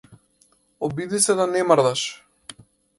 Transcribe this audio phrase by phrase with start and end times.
[0.89, 2.09] Обиди се да не мрдаш.